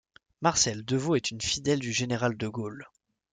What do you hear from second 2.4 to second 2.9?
Gaulle.